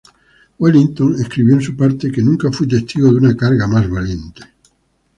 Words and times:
Wellington 0.57 1.13
escribió 1.21 1.53
en 1.53 1.61
su 1.61 1.77
parte 1.77 2.11
que 2.11 2.23
""nunca 2.23 2.51
fui 2.51 2.67
testigo 2.67 3.07
de 3.11 3.17
una 3.17 3.37
carga 3.37 3.67
más 3.67 3.87
valiente"". 3.87 4.41